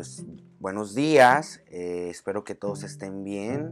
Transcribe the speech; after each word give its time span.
pues 0.00 0.24
buenos 0.60 0.94
días, 0.94 1.60
eh, 1.66 2.08
espero 2.08 2.42
que 2.42 2.54
todos 2.54 2.84
estén 2.84 3.22
bien. 3.22 3.68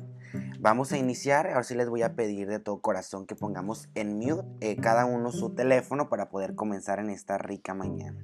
Vamos 0.61 0.93
a 0.93 0.99
iniciar, 0.99 1.47
ahora 1.47 1.63
sí 1.63 1.75
les 1.75 1.89
voy 1.89 2.03
a 2.03 2.17
pedir 2.17 2.49
de 2.49 2.59
todo 2.59 2.83
corazón 2.83 3.25
que 3.25 3.35
pongamos 3.35 3.89
en 3.95 4.19
mute 4.19 4.47
eh, 4.61 4.77
cada 4.77 5.07
uno 5.07 5.33
su 5.33 5.55
teléfono 5.55 6.11
para 6.11 6.29
poder 6.29 6.55
comenzar 6.55 6.99
en 6.99 7.09
esta 7.09 7.39
rica 7.39 7.73
mañana. 7.73 8.23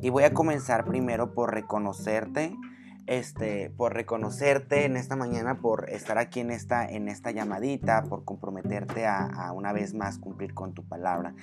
Y 0.00 0.08
voy 0.08 0.24
a 0.24 0.32
comenzar 0.32 0.86
primero 0.86 1.34
por 1.34 1.52
reconocerte 1.52 2.56
este, 3.06 3.70
por 3.70 3.94
reconocerte 3.94 4.84
en 4.84 4.96
esta 4.96 5.14
mañana, 5.14 5.60
por 5.60 5.88
estar 5.90 6.18
aquí 6.18 6.40
en 6.40 6.50
esta, 6.50 6.90
llamadita, 7.30 8.02
por 8.04 8.24
comprometerte 8.24 9.06
a, 9.06 9.52
una 9.54 9.72
vez 9.72 9.94
más 9.94 10.18
cumplir 10.18 10.54
con 10.54 10.74
tu 10.74 10.84
palabra. 10.86 11.34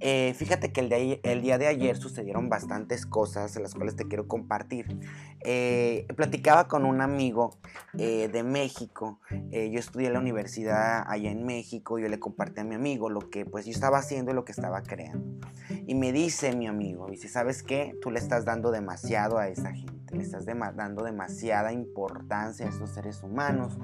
Eh, 0.00 0.34
fíjate 0.36 0.72
que 0.72 0.80
el, 0.80 1.20
el, 1.22 1.42
día 1.42 1.58
de 1.58 1.68
ayer 1.68 1.96
sucedieron 1.96 2.48
bastantes 2.48 3.06
cosas, 3.06 3.54
las 3.56 3.74
cuales 3.74 3.94
te 3.94 4.08
quiero 4.08 4.26
compartir. 4.26 4.98
Eh, 5.44 6.06
platicaba 6.16 6.66
con 6.66 6.84
un 6.84 7.00
amigo 7.00 7.58
eh, 7.98 8.28
de 8.28 8.42
México, 8.42 9.20
yo 9.50 9.78
estudié 9.78 10.08
en 10.08 10.14
la 10.14 10.20
universidad 10.20 11.04
allá 11.06 11.30
en 11.30 11.44
México, 11.44 11.98
yo 11.98 12.08
le 12.08 12.18
compartí 12.18 12.60
a 12.60 12.64
mi 12.64 12.74
amigo 12.74 13.10
lo 13.10 13.30
que 13.30 13.44
pues 13.44 13.64
yo 13.64 13.72
estaba 13.72 13.98
haciendo 13.98 14.32
y 14.32 14.34
lo 14.34 14.44
que 14.44 14.52
estaba 14.52 14.82
creando. 14.82 15.46
Y 15.86 15.94
me 15.94 16.12
dice 16.12 16.54
mi 16.56 16.66
amigo, 16.66 17.08
dice, 17.08 17.28
¿sabes 17.28 17.62
qué? 17.62 17.94
Tú 18.00 18.10
le 18.10 18.18
estás 18.18 18.44
dando 18.44 18.70
demasiado 18.70 19.38
a 19.38 19.48
esa 19.48 19.72
gente 19.72 20.01
le 20.12 20.22
estás 20.22 20.46
dando 20.46 21.04
demasiada 21.04 21.72
importancia 21.72 22.66
a 22.66 22.68
estos 22.68 22.90
seres 22.90 23.22
humanos. 23.22 23.78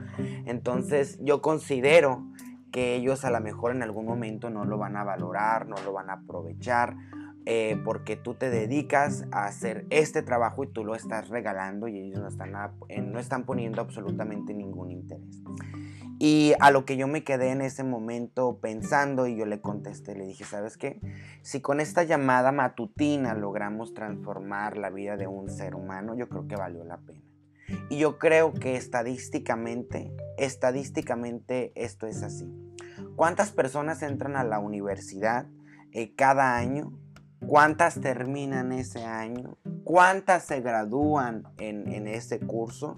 Entonces 0.46 1.18
yo 1.22 1.40
considero 1.40 2.26
que 2.70 2.96
ellos 2.96 3.24
a 3.24 3.30
lo 3.30 3.40
mejor 3.40 3.74
en 3.74 3.82
algún 3.82 4.06
momento 4.06 4.50
no 4.50 4.64
lo 4.64 4.78
van 4.78 4.96
a 4.96 5.04
valorar, 5.04 5.66
no 5.66 5.76
lo 5.84 5.92
van 5.92 6.10
a 6.10 6.14
aprovechar, 6.14 6.96
eh, 7.46 7.80
porque 7.82 8.16
tú 8.16 8.34
te 8.34 8.50
dedicas 8.50 9.24
a 9.32 9.46
hacer 9.46 9.86
este 9.88 10.22
trabajo 10.22 10.64
y 10.64 10.66
tú 10.66 10.84
lo 10.84 10.94
estás 10.94 11.28
regalando 11.30 11.88
y 11.88 11.98
ellos 11.98 12.20
no 12.20 12.28
están, 12.28 12.52
eh, 12.88 13.00
no 13.00 13.18
están 13.18 13.44
poniendo 13.44 13.80
absolutamente 13.80 14.52
ningún 14.52 14.90
interés. 14.90 15.42
Y 16.20 16.54
a 16.58 16.70
lo 16.72 16.84
que 16.84 16.96
yo 16.96 17.06
me 17.06 17.22
quedé 17.22 17.50
en 17.50 17.60
ese 17.60 17.84
momento 17.84 18.58
pensando 18.60 19.26
y 19.26 19.36
yo 19.36 19.46
le 19.46 19.60
contesté, 19.60 20.16
le 20.16 20.26
dije, 20.26 20.44
¿sabes 20.44 20.76
qué? 20.76 21.00
Si 21.42 21.60
con 21.60 21.80
esta 21.80 22.02
llamada 22.02 22.50
matutina 22.50 23.34
logramos 23.34 23.94
transformar 23.94 24.76
la 24.76 24.90
vida 24.90 25.16
de 25.16 25.28
un 25.28 25.48
ser 25.48 25.76
humano, 25.76 26.16
yo 26.16 26.28
creo 26.28 26.48
que 26.48 26.56
valió 26.56 26.82
la 26.82 26.98
pena. 26.98 27.22
Y 27.88 27.98
yo 27.98 28.18
creo 28.18 28.52
que 28.52 28.76
estadísticamente, 28.76 30.10
estadísticamente 30.38 31.72
esto 31.76 32.06
es 32.06 32.22
así. 32.22 32.52
¿Cuántas 33.14 33.52
personas 33.52 34.02
entran 34.02 34.36
a 34.36 34.44
la 34.44 34.58
universidad 34.58 35.46
eh, 35.92 36.14
cada 36.14 36.56
año? 36.56 36.98
¿Cuántas 37.46 38.00
terminan 38.00 38.72
ese 38.72 39.04
año? 39.04 39.56
¿Cuántas 39.84 40.44
se 40.44 40.60
gradúan 40.60 41.44
en, 41.58 41.88
en 41.88 42.06
ese 42.08 42.40
curso? 42.40 42.96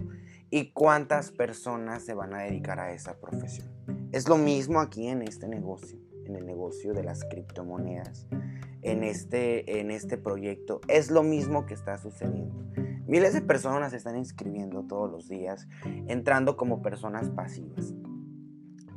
y 0.51 0.73
cuántas 0.73 1.31
personas 1.31 2.03
se 2.03 2.13
van 2.13 2.33
a 2.33 2.41
dedicar 2.43 2.79
a 2.79 2.91
esa 2.91 3.17
profesión. 3.19 3.69
Es 4.11 4.27
lo 4.27 4.37
mismo 4.37 4.81
aquí 4.81 5.07
en 5.07 5.21
este 5.21 5.47
negocio, 5.47 5.97
en 6.25 6.35
el 6.35 6.45
negocio 6.45 6.93
de 6.93 7.03
las 7.03 7.23
criptomonedas, 7.23 8.27
en 8.81 9.03
este, 9.03 9.79
en 9.79 9.89
este 9.89 10.17
proyecto. 10.17 10.81
Es 10.89 11.09
lo 11.09 11.23
mismo 11.23 11.65
que 11.65 11.73
está 11.73 11.97
sucediendo. 11.97 12.65
Miles 13.07 13.33
de 13.33 13.41
personas 13.41 13.91
se 13.91 13.97
están 13.97 14.17
inscribiendo 14.17 14.83
todos 14.83 15.09
los 15.09 15.29
días, 15.29 15.67
entrando 16.07 16.57
como 16.57 16.81
personas 16.81 17.29
pasivas. 17.29 17.93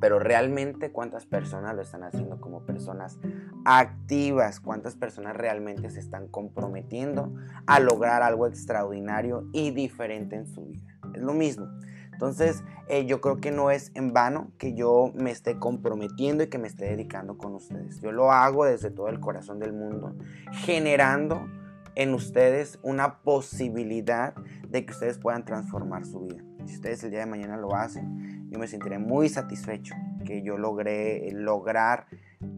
Pero 0.04 0.18
realmente 0.18 0.92
cuántas 0.92 1.24
personas 1.24 1.74
lo 1.74 1.80
están 1.80 2.02
haciendo 2.02 2.38
como 2.38 2.66
personas 2.66 3.18
activas, 3.64 4.60
cuántas 4.60 4.96
personas 4.96 5.34
realmente 5.34 5.88
se 5.88 6.00
están 6.00 6.28
comprometiendo 6.28 7.32
a 7.66 7.80
lograr 7.80 8.22
algo 8.22 8.46
extraordinario 8.46 9.48
y 9.54 9.70
diferente 9.70 10.36
en 10.36 10.46
su 10.46 10.66
vida 10.66 10.94
es 11.14 11.22
lo 11.22 11.32
mismo. 11.32 11.66
Entonces, 12.12 12.62
eh, 12.88 13.06
yo 13.06 13.20
creo 13.20 13.40
que 13.40 13.50
no 13.50 13.70
es 13.70 13.90
en 13.94 14.12
vano 14.12 14.52
que 14.58 14.74
yo 14.74 15.10
me 15.14 15.30
esté 15.30 15.58
comprometiendo 15.58 16.44
y 16.44 16.48
que 16.48 16.58
me 16.58 16.68
esté 16.68 16.84
dedicando 16.84 17.38
con 17.38 17.54
ustedes. 17.54 18.00
Yo 18.00 18.12
lo 18.12 18.30
hago 18.30 18.64
desde 18.64 18.90
todo 18.90 19.08
el 19.08 19.20
corazón 19.20 19.58
del 19.58 19.72
mundo, 19.72 20.14
generando 20.52 21.48
en 21.96 22.12
ustedes 22.12 22.78
una 22.82 23.20
posibilidad 23.22 24.34
de 24.68 24.84
que 24.84 24.92
ustedes 24.92 25.18
puedan 25.18 25.44
transformar 25.44 26.04
su 26.04 26.20
vida. 26.20 26.42
Si 26.66 26.76
ustedes 26.76 27.02
el 27.04 27.10
día 27.10 27.20
de 27.20 27.26
mañana 27.26 27.56
lo 27.56 27.74
hacen, 27.74 28.43
yo 28.54 28.60
me 28.60 28.68
sentiré 28.68 29.00
muy 29.00 29.28
satisfecho 29.28 29.96
que 30.24 30.42
yo 30.42 30.56
logré 30.56 31.28
lograr 31.32 32.06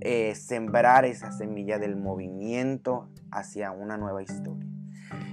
eh, 0.03 0.34
sembrar 0.34 1.07
esa 1.07 1.33
semilla 1.33 1.79
del 1.79 1.97
movimiento 1.97 3.09
hacia 3.31 3.71
una 3.71 3.97
nueva 3.97 4.23
historia. 4.23 4.69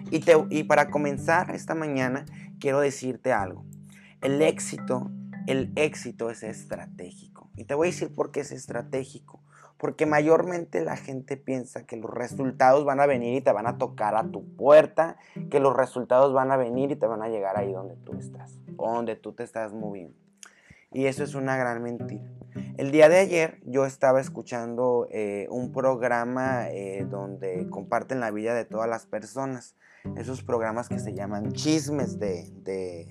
Y, 0.09 0.23
y 0.49 0.63
para 0.63 0.89
comenzar 0.89 1.51
esta 1.51 1.75
mañana, 1.75 2.23
quiero 2.61 2.79
decirte 2.79 3.33
algo. 3.33 3.65
El 4.21 4.41
éxito, 4.41 5.11
el 5.47 5.73
éxito 5.75 6.29
es 6.29 6.43
estratégico. 6.43 7.49
Y 7.57 7.65
te 7.65 7.73
voy 7.75 7.89
a 7.89 7.91
decir 7.91 8.15
por 8.15 8.31
qué 8.31 8.39
es 8.39 8.53
estratégico. 8.53 9.43
Porque 9.77 10.05
mayormente 10.05 10.85
la 10.85 10.95
gente 10.95 11.35
piensa 11.35 11.85
que 11.85 11.97
los 11.97 12.09
resultados 12.09 12.85
van 12.85 13.01
a 13.01 13.05
venir 13.05 13.33
y 13.35 13.41
te 13.41 13.51
van 13.51 13.67
a 13.67 13.77
tocar 13.77 14.15
a 14.15 14.31
tu 14.31 14.45
puerta, 14.55 15.17
que 15.49 15.59
los 15.59 15.75
resultados 15.75 16.31
van 16.33 16.51
a 16.51 16.55
venir 16.55 16.91
y 16.91 16.95
te 16.95 17.05
van 17.05 17.21
a 17.21 17.27
llegar 17.27 17.57
ahí 17.57 17.73
donde 17.73 17.97
tú 17.97 18.13
estás, 18.13 18.61
o 18.77 18.93
donde 18.93 19.17
tú 19.17 19.33
te 19.33 19.43
estás 19.43 19.73
moviendo. 19.73 20.22
Y 20.93 21.05
eso 21.05 21.23
es 21.23 21.35
una 21.35 21.57
gran 21.57 21.81
mentira. 21.81 22.23
El 22.77 22.91
día 22.91 23.09
de 23.09 23.19
ayer 23.19 23.59
yo 23.65 23.85
estaba 23.85 24.21
escuchando 24.21 25.07
eh, 25.11 25.47
un 25.49 25.71
programa 25.71 26.69
eh, 26.69 27.05
donde 27.09 27.67
comparten 27.69 28.19
la 28.19 28.31
vida 28.31 28.53
de 28.53 28.65
todas 28.65 28.89
las 28.89 29.05
personas 29.05 29.75
esos 30.17 30.43
programas 30.43 30.89
que 30.89 30.99
se 30.99 31.13
llaman 31.13 31.53
chismes 31.53 32.19
de, 32.19 33.07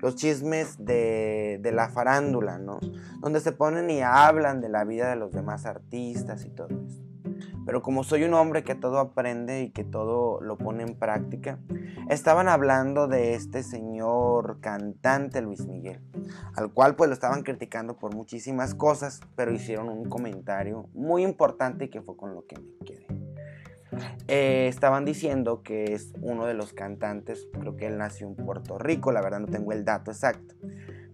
los 0.00 0.16
chismes 0.16 0.76
de, 0.78 1.58
de, 1.60 1.72
la 1.72 1.88
farándula, 1.90 2.58
¿no? 2.58 2.80
Donde 3.20 3.40
se 3.40 3.52
ponen 3.52 3.90
y 3.90 4.00
hablan 4.00 4.60
de 4.60 4.70
la 4.70 4.84
vida 4.84 5.10
de 5.10 5.16
los 5.16 5.32
demás 5.32 5.66
artistas 5.66 6.44
y 6.44 6.50
todo 6.50 6.68
eso. 6.68 7.09
Pero 7.70 7.82
como 7.82 8.02
soy 8.02 8.24
un 8.24 8.34
hombre 8.34 8.64
que 8.64 8.74
todo 8.74 8.98
aprende 8.98 9.62
y 9.62 9.70
que 9.70 9.84
todo 9.84 10.40
lo 10.40 10.58
pone 10.58 10.82
en 10.82 10.98
práctica, 10.98 11.60
estaban 12.08 12.48
hablando 12.48 13.06
de 13.06 13.34
este 13.34 13.62
señor 13.62 14.58
cantante 14.60 15.40
Luis 15.40 15.64
Miguel, 15.68 16.00
al 16.56 16.72
cual 16.72 16.96
pues 16.96 17.06
lo 17.06 17.14
estaban 17.14 17.44
criticando 17.44 17.96
por 17.96 18.12
muchísimas 18.12 18.74
cosas, 18.74 19.20
pero 19.36 19.52
hicieron 19.52 19.88
un 19.88 20.08
comentario 20.08 20.88
muy 20.94 21.22
importante 21.22 21.90
que 21.90 22.02
fue 22.02 22.16
con 22.16 22.34
lo 22.34 22.44
que 22.44 22.56
me 22.58 22.84
quedé. 22.84 23.06
Eh, 24.26 24.66
estaban 24.66 25.04
diciendo 25.04 25.62
que 25.62 25.94
es 25.94 26.12
uno 26.22 26.46
de 26.46 26.54
los 26.54 26.72
cantantes, 26.72 27.46
creo 27.52 27.76
que 27.76 27.86
él 27.86 27.98
nació 27.98 28.26
en 28.26 28.34
Puerto 28.34 28.78
Rico, 28.78 29.12
la 29.12 29.22
verdad 29.22 29.38
no 29.38 29.46
tengo 29.46 29.70
el 29.70 29.84
dato 29.84 30.10
exacto. 30.10 30.56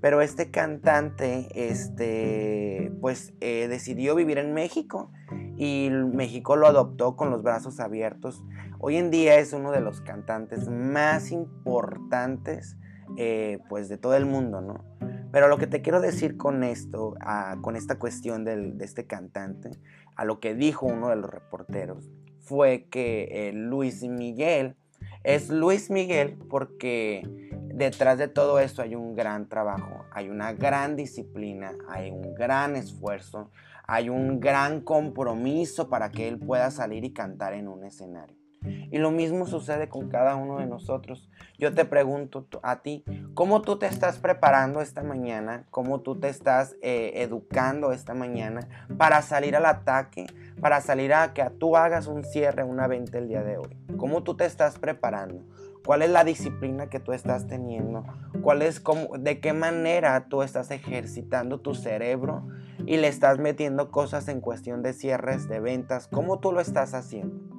Pero 0.01 0.21
este 0.21 0.51
cantante, 0.51 1.49
este, 1.55 2.93
pues 3.01 3.35
eh, 3.41 3.67
decidió 3.69 4.15
vivir 4.15 4.39
en 4.39 4.53
México 4.53 5.11
y 5.57 5.91
México 5.91 6.57
lo 6.57 6.67
adoptó 6.67 7.17
con 7.17 7.31
los 7.31 7.43
brazos 7.43 7.81
abiertos. 7.81 8.45
Hoy 8.79 8.97
en 8.97 9.11
día 9.11 9.37
es 9.39 9.53
uno 9.53 9.73
de 9.73 9.81
los 9.81 10.01
cantantes 10.01 10.69
más 10.69 11.33
importantes, 11.33 12.77
eh, 13.17 13.59
pues 13.69 13.89
de 13.89 13.97
todo 13.97 14.17
el 14.17 14.27
mundo, 14.27 14.61
¿no? 14.61 14.85
Pero 15.33 15.49
lo 15.49 15.59
que 15.59 15.67
te 15.67 15.83
quiero 15.83 16.01
decir 16.01 16.37
con 16.37 16.63
esto, 16.63 17.15
con 17.61 17.77
esta 17.77 17.99
cuestión 17.99 18.45
de 18.45 18.75
este 18.81 19.07
cantante, 19.07 19.71
a 20.15 20.25
lo 20.25 20.41
que 20.41 20.55
dijo 20.55 20.87
uno 20.87 21.09
de 21.09 21.17
los 21.17 21.31
reporteros, 21.31 22.11
fue 22.47 22.87
que 22.91 23.49
eh, 23.49 23.53
Luis 23.53 24.03
Miguel 24.05 24.77
es 25.25 25.51
Luis 25.51 25.91
Miguel 25.91 26.39
porque 26.49 27.46
detrás 27.77 28.17
de 28.17 28.27
todo 28.27 28.59
esto 28.59 28.81
hay 28.81 28.95
un 28.95 29.15
gran 29.15 29.49
trabajo, 29.49 30.07
hay 30.11 30.31
una 30.31 30.55
gran 30.55 30.97
disciplina, 30.97 31.73
hay 31.91 32.11
un 32.11 32.35
gran 32.35 32.75
esfuerzo, 32.75 33.51
hay 33.87 34.09
un 34.09 34.41
gran 34.41 34.81
compromiso 34.81 35.91
para 35.91 36.11
que 36.11 36.27
él 36.27 36.39
pueda 36.39 36.71
salir 36.71 37.05
y 37.05 37.13
cantar 37.13 37.53
en 37.53 37.69
un 37.69 37.85
escenario. 37.85 38.35
Y 38.63 38.99
lo 38.99 39.11
mismo 39.11 39.47
sucede 39.47 39.89
con 39.89 40.09
cada 40.09 40.37
uno 40.37 40.59
de 40.59 40.67
nosotros. 40.67 41.29
Yo 41.59 41.73
te 41.75 41.85
pregunto 41.85 42.49
a 42.63 42.81
ti, 42.83 43.05
¿cómo 43.35 43.61
tú 43.61 43.79
te 43.79 43.87
estás 43.87 44.19
preparando 44.19 44.81
esta 44.81 45.03
mañana? 45.03 45.67
¿Cómo 45.71 46.01
tú 46.01 46.19
te 46.19 46.29
estás 46.29 46.75
eh, 46.83 47.13
educando 47.17 47.93
esta 47.93 48.15
mañana 48.15 48.89
para 48.97 49.21
salir 49.23 49.55
al 49.55 49.67
ataque? 49.67 50.27
Para 50.61 50.81
salir 50.81 51.13
a 51.13 51.35
que 51.35 51.45
tú 51.59 51.77
hagas 51.77 52.07
un 52.07 52.25
cierre, 52.25 52.65
una 52.65 52.89
venta 52.89 53.19
el 53.19 53.29
día 53.29 53.43
de 53.43 53.59
hoy. 53.59 53.77
¿Cómo 53.99 54.23
tú 54.23 54.37
te 54.37 54.47
estás 54.47 54.79
preparando? 54.79 55.45
¿Cuál 55.87 56.03
es 56.03 56.11
la 56.11 56.25
disciplina 56.25 56.89
que 56.89 56.99
tú 56.99 57.13
estás 57.13 57.47
teniendo? 57.47 58.05
¿Cuál 58.43 58.63
es 58.63 58.81
cómo, 58.81 59.17
de 59.19 59.39
qué 59.39 59.53
manera 59.53 60.27
tú 60.29 60.43
estás 60.43 60.73
ejercitando 60.73 61.61
tu 61.61 61.77
cerebro 61.77 62.49
y 62.87 62.97
le 62.97 63.07
estás 63.07 63.39
metiendo 63.39 63.93
cosas 63.93 64.27
en 64.27 64.41
cuestión 64.41 64.83
de 64.83 64.93
cierres, 64.93 65.49
de 65.49 65.61
ventas? 65.61 66.09
¿Cómo 66.09 66.41
tú 66.41 66.51
lo 66.51 66.61
estás 66.61 66.93
haciendo? 66.93 67.56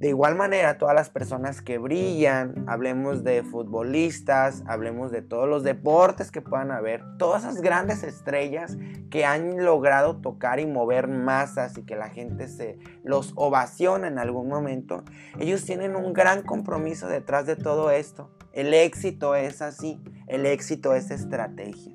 De 0.00 0.08
igual 0.08 0.34
manera, 0.34 0.78
todas 0.78 0.94
las 0.94 1.10
personas 1.10 1.60
que 1.60 1.76
brillan, 1.76 2.64
hablemos 2.66 3.22
de 3.22 3.42
futbolistas, 3.42 4.64
hablemos 4.66 5.12
de 5.12 5.20
todos 5.20 5.46
los 5.46 5.62
deportes 5.62 6.30
que 6.30 6.40
puedan 6.40 6.70
haber, 6.70 7.04
todas 7.18 7.42
esas 7.42 7.60
grandes 7.60 8.02
estrellas 8.02 8.78
que 9.10 9.26
han 9.26 9.62
logrado 9.62 10.16
tocar 10.16 10.58
y 10.58 10.64
mover 10.64 11.06
masas 11.06 11.76
y 11.76 11.84
que 11.84 11.96
la 11.96 12.08
gente 12.08 12.48
se 12.48 12.78
los 13.04 13.34
ovaciona 13.36 14.08
en 14.08 14.18
algún 14.18 14.48
momento, 14.48 15.04
ellos 15.38 15.66
tienen 15.66 15.94
un 15.94 16.14
gran 16.14 16.44
compromiso 16.44 17.06
detrás 17.06 17.44
de 17.44 17.56
todo 17.56 17.90
esto. 17.90 18.30
El 18.54 18.72
éxito 18.72 19.34
es 19.34 19.60
así, 19.60 20.02
el 20.28 20.46
éxito 20.46 20.94
es 20.94 21.10
estrategia. 21.10 21.94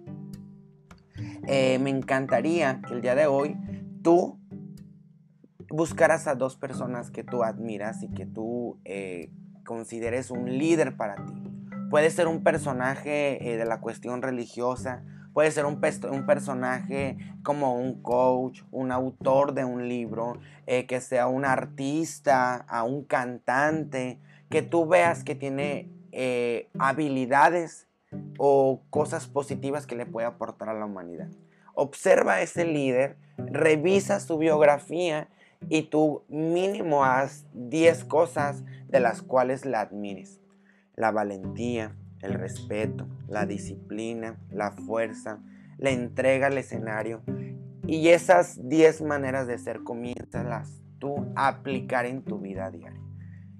Eh, 1.47 1.79
me 1.79 1.89
encantaría 1.89 2.81
que 2.87 2.93
el 2.93 3.01
día 3.01 3.15
de 3.15 3.25
hoy 3.25 3.57
tú 4.03 4.39
buscaras 5.75 6.25
a 6.27 6.35
dos 6.35 6.55
personas 6.55 7.11
que 7.11 7.23
tú 7.23 7.43
admiras 7.43 8.01
y 8.01 8.07
que 8.07 8.25
tú 8.25 8.79
eh, 8.85 9.29
consideres 9.65 10.31
un 10.31 10.57
líder 10.57 10.95
para 10.95 11.15
ti. 11.15 11.33
Puede 11.89 12.09
ser 12.11 12.27
un 12.27 12.43
personaje 12.43 13.51
eh, 13.51 13.57
de 13.57 13.65
la 13.65 13.81
cuestión 13.81 14.21
religiosa, 14.21 15.03
puede 15.33 15.51
ser 15.51 15.65
un, 15.65 15.81
un, 16.11 16.25
personaje 16.25 17.17
como 17.43 17.75
un 17.75 18.01
coach, 18.01 18.61
un 18.71 18.91
autor 18.93 19.53
de 19.53 19.65
un 19.65 19.89
libro, 19.89 20.39
eh, 20.65 20.85
que 20.85 21.01
sea 21.01 21.27
un 21.27 21.43
artista, 21.43 22.55
a 22.55 22.83
un 22.83 23.03
cantante, 23.03 24.21
que 24.49 24.61
tú 24.61 24.87
veas 24.87 25.23
que 25.23 25.35
tiene 25.35 25.91
habilidades 26.79 27.89
o 28.37 28.81
cosas 28.89 29.27
positivas 29.27 29.85
que 29.85 29.97
le 29.97 30.05
puede 30.05 30.25
aportar 30.25 30.69
a 30.69 30.73
la 30.73 30.85
humanidad. 30.85 31.27
Observa 31.73 32.35
a 32.35 32.41
ese 32.41 32.63
líder, 32.63 33.17
revisa 33.37 34.21
su 34.21 34.37
biografía 34.37 35.27
y 35.69 35.83
tú 35.83 36.23
mínimo 36.29 37.03
haz 37.03 37.45
10 37.53 38.05
cosas 38.05 38.63
de 38.87 38.99
las 38.99 39.21
cuales 39.21 39.65
la 39.65 39.81
admires. 39.81 40.39
La 40.95 41.11
valentía, 41.11 41.95
el 42.21 42.33
respeto, 42.33 43.07
la 43.27 43.45
disciplina, 43.45 44.37
la 44.49 44.71
fuerza, 44.71 45.39
la 45.77 45.91
entrega 45.91 46.47
al 46.47 46.57
escenario. 46.57 47.21
Y 47.87 48.09
esas 48.09 48.67
10 48.67 49.01
maneras 49.01 49.47
de 49.47 49.57
ser 49.57 49.83
comienzas 49.83 50.81
tú 50.99 51.31
a 51.35 51.47
aplicar 51.47 52.05
en 52.05 52.23
tu 52.23 52.39
vida 52.39 52.71
diaria. 52.71 53.01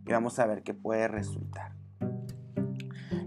Y 0.07 0.11
vamos 0.11 0.39
a 0.39 0.45
ver 0.45 0.63
qué 0.63 0.73
puede 0.73 1.07
resultar. 1.07 1.73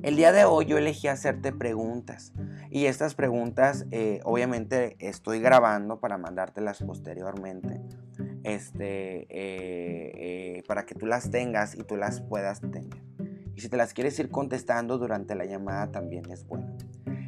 El 0.02 0.16
día 0.16 0.32
de 0.32 0.44
hoy 0.44 0.66
yo 0.66 0.78
elegí 0.78 1.08
hacerte 1.08 1.52
preguntas 1.52 2.32
y 2.70 2.86
estas 2.86 3.14
preguntas 3.14 3.86
eh, 3.90 4.20
obviamente 4.24 4.96
estoy 5.00 5.40
grabando 5.40 5.98
para 5.98 6.18
mandártelas 6.18 6.82
posteriormente 6.82 7.80
este, 8.44 9.22
eh, 9.22 10.56
eh, 10.58 10.62
para 10.66 10.86
que 10.86 10.94
tú 10.94 11.06
las 11.06 11.30
tengas 11.30 11.74
y 11.74 11.84
tú 11.84 11.96
las 11.96 12.20
puedas 12.20 12.60
tener. 12.60 13.02
Y 13.54 13.60
si 13.60 13.68
te 13.68 13.76
las 13.76 13.92
quieres 13.92 14.18
ir 14.18 14.30
contestando 14.30 14.98
durante 14.98 15.34
la 15.34 15.44
llamada 15.44 15.90
también 15.90 16.30
es 16.30 16.46
bueno. 16.46 16.76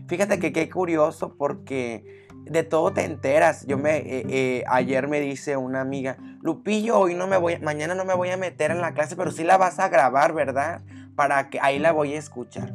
Fíjate 0.07 0.39
que 0.39 0.53
qué 0.53 0.69
curioso 0.69 1.37
porque 1.37 2.27
de 2.45 2.63
todo 2.63 2.93
te 2.93 3.05
enteras. 3.05 3.67
Yo 3.67 3.79
me 3.79 4.03
eh, 4.05 4.65
ayer 4.69 5.09
me 5.09 5.21
dice 5.21 5.57
una 5.57 5.81
amiga, 5.81 6.17
Lupillo, 6.43 6.99
hoy 6.99 7.15
no 7.15 7.27
me 7.27 7.37
voy, 7.37 7.59
mañana 7.59 7.95
no 7.95 8.05
me 8.05 8.15
voy 8.15 8.31
a 8.31 8.37
meter 8.37 8.71
en 8.71 8.81
la 8.81 8.95
clase, 8.95 9.17
pero 9.17 9.31
sí 9.31 9.45
la 9.45 9.57
vas 9.57 9.79
a 9.79 9.89
grabar, 9.89 10.33
¿verdad? 10.33 10.83
Para 11.17 11.51
que 11.51 11.61
ahí 11.61 11.79
la 11.79 11.93
voy 11.93 12.15
a 12.15 12.19
escuchar. 12.19 12.75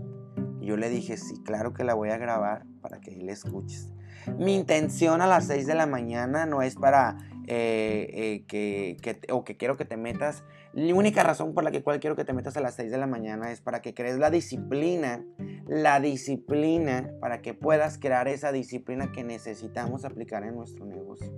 Y 0.59 0.67
yo 0.67 0.77
le 0.77 0.89
dije, 0.89 1.17
sí, 1.17 1.41
claro 1.43 1.73
que 1.73 1.83
la 1.83 1.93
voy 1.93 2.09
a 2.09 2.17
grabar 2.17 2.65
para 2.81 2.99
que 2.99 3.11
ahí 3.11 3.21
la 3.21 3.31
escuches. 3.31 3.91
Mi 4.37 4.55
intención 4.55 5.21
a 5.21 5.27
las 5.27 5.47
6 5.47 5.67
de 5.67 5.75
la 5.75 5.85
mañana 5.85 6.45
no 6.45 6.61
es 6.61 6.75
para 6.75 7.17
eh, 7.47 8.09
eh, 8.13 8.45
que, 8.47 9.19
o 9.31 9.43
que 9.43 9.57
quiero 9.57 9.77
que 9.77 9.85
te 9.85 9.97
metas. 9.97 10.43
La 10.73 10.93
única 10.93 11.23
razón 11.23 11.53
por 11.53 11.63
la 11.63 11.71
que 11.71 11.83
cual 11.83 11.99
quiero 11.99 12.15
que 12.15 12.25
te 12.25 12.33
metas 12.33 12.57
a 12.57 12.61
las 12.61 12.75
6 12.75 12.91
de 12.91 12.97
la 12.97 13.07
mañana 13.07 13.51
es 13.51 13.61
para 13.61 13.81
que 13.81 13.93
crees 13.93 14.17
la 14.17 14.29
disciplina, 14.29 15.23
la 15.67 15.99
disciplina, 15.99 17.11
para 17.21 17.41
que 17.41 17.53
puedas 17.53 17.97
crear 17.97 18.27
esa 18.27 18.51
disciplina 18.51 19.11
que 19.11 19.23
necesitamos 19.23 20.05
aplicar 20.05 20.43
en 20.43 20.55
nuestro 20.55 20.85
negocio. 20.85 21.31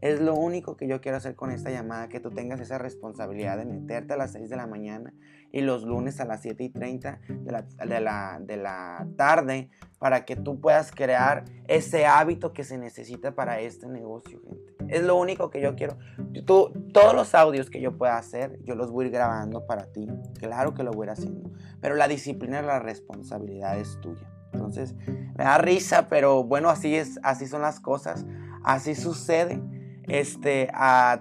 Es 0.00 0.20
lo 0.20 0.34
único 0.34 0.76
que 0.76 0.86
yo 0.86 1.00
quiero 1.00 1.16
hacer 1.16 1.34
con 1.34 1.50
esta 1.50 1.70
llamada, 1.70 2.08
que 2.08 2.20
tú 2.20 2.30
tengas 2.30 2.60
esa 2.60 2.78
responsabilidad 2.78 3.58
de 3.58 3.64
meterte 3.64 4.12
a 4.12 4.16
las 4.16 4.32
6 4.32 4.48
de 4.48 4.56
la 4.56 4.68
mañana 4.68 5.12
y 5.50 5.62
los 5.62 5.82
lunes 5.82 6.20
a 6.20 6.24
las 6.24 6.42
7 6.42 6.62
y 6.62 6.68
30 6.68 7.20
de 7.28 7.52
la, 7.52 7.62
de 7.62 8.00
la, 8.00 8.40
de 8.40 8.56
la 8.58 9.08
tarde 9.16 9.70
para 9.98 10.24
que 10.24 10.36
tú 10.36 10.60
puedas 10.60 10.92
crear 10.92 11.44
ese 11.66 12.06
hábito 12.06 12.52
que 12.52 12.64
se 12.64 12.78
necesita 12.78 13.34
para 13.34 13.60
este 13.60 13.86
negocio, 13.86 14.40
gente. 14.42 14.76
Es 14.88 15.02
lo 15.02 15.16
único 15.16 15.50
que 15.50 15.60
yo 15.60 15.74
quiero. 15.74 15.98
Tú, 16.46 16.72
todos 16.92 17.14
los 17.14 17.34
audios 17.34 17.68
que 17.68 17.80
yo 17.80 17.98
pueda 17.98 18.16
hacer, 18.16 18.58
yo 18.64 18.74
los 18.74 18.90
voy 18.90 19.04
a 19.04 19.08
ir 19.08 19.14
grabando 19.14 19.66
para 19.66 19.92
ti. 19.92 20.08
Claro 20.38 20.72
que 20.74 20.82
lo 20.82 20.92
voy 20.92 21.04
a 21.04 21.06
ir 21.06 21.18
haciendo. 21.18 21.50
Pero 21.80 21.94
la 21.94 22.08
disciplina, 22.08 22.62
la 22.62 22.78
responsabilidad 22.78 23.78
es 23.78 24.00
tuya. 24.00 24.30
Entonces, 24.52 24.94
me 25.06 25.44
da 25.44 25.58
risa, 25.58 26.08
pero 26.08 26.42
bueno, 26.44 26.70
así 26.70 26.94
es, 26.94 27.20
así 27.22 27.46
son 27.46 27.62
las 27.62 27.80
cosas. 27.80 28.24
Así 28.64 28.94
sucede 28.94 29.60
este, 30.08 30.70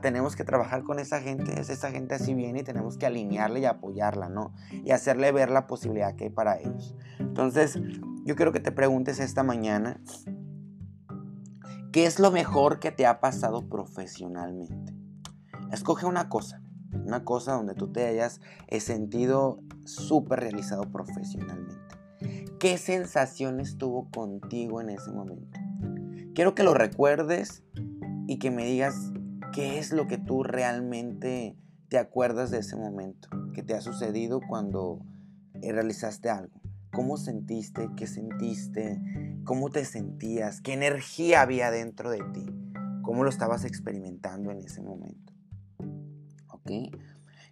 tenemos 0.01 0.35
que 0.37 0.45
trabajar 0.45 0.83
con 0.83 0.99
esa 0.99 1.19
gente, 1.19 1.59
es 1.59 1.69
esa 1.69 1.91
gente 1.91 2.15
así 2.15 2.33
viene 2.33 2.59
y 2.59 2.63
tenemos 2.63 2.97
que 2.97 3.05
alinearla 3.05 3.59
y 3.59 3.65
apoyarla, 3.65 4.29
¿no? 4.29 4.53
Y 4.71 4.91
hacerle 4.91 5.31
ver 5.33 5.51
la 5.51 5.67
posibilidad 5.67 6.15
que 6.15 6.25
hay 6.25 6.29
para 6.29 6.57
ellos. 6.57 6.95
Entonces, 7.19 7.77
yo 8.27 8.35
quiero 8.35 8.51
que 8.51 8.59
te 8.59 8.73
preguntes 8.73 9.21
esta 9.21 9.41
mañana, 9.41 10.01
¿qué 11.93 12.05
es 12.05 12.19
lo 12.19 12.29
mejor 12.29 12.81
que 12.81 12.91
te 12.91 13.05
ha 13.05 13.21
pasado 13.21 13.69
profesionalmente? 13.69 14.93
Escoge 15.71 16.05
una 16.05 16.27
cosa, 16.27 16.61
una 16.91 17.23
cosa 17.23 17.53
donde 17.53 17.73
tú 17.73 17.89
te 17.93 18.05
hayas 18.05 18.41
sentido 18.79 19.61
súper 19.85 20.41
realizado 20.41 20.83
profesionalmente. 20.91 21.95
¿Qué 22.59 22.77
sensaciones 22.77 23.77
tuvo 23.77 24.11
contigo 24.11 24.81
en 24.81 24.89
ese 24.89 25.09
momento? 25.09 25.57
Quiero 26.35 26.53
que 26.53 26.63
lo 26.63 26.73
recuerdes 26.73 27.63
y 28.27 28.39
que 28.39 28.51
me 28.51 28.65
digas 28.65 29.13
qué 29.53 29.79
es 29.79 29.93
lo 29.93 30.07
que 30.07 30.17
tú 30.17 30.43
realmente 30.43 31.55
te 31.87 31.97
acuerdas 31.97 32.51
de 32.51 32.57
ese 32.57 32.75
momento 32.75 33.29
que 33.53 33.63
te 33.63 33.73
ha 33.73 33.79
sucedido 33.79 34.41
cuando 34.49 34.99
eh, 35.61 35.71
realizaste 35.71 36.29
algo. 36.29 36.66
¿Cómo 36.97 37.17
sentiste? 37.17 37.91
¿Qué 37.95 38.07
sentiste? 38.07 38.99
¿Cómo 39.43 39.69
te 39.69 39.85
sentías? 39.85 40.61
¿Qué 40.61 40.73
energía 40.73 41.41
había 41.41 41.69
dentro 41.69 42.09
de 42.09 42.23
ti? 42.33 42.43
¿Cómo 43.03 43.23
lo 43.23 43.29
estabas 43.29 43.65
experimentando 43.65 44.49
en 44.49 44.61
ese 44.61 44.81
momento? 44.81 45.31
¿Ok? 46.47 46.71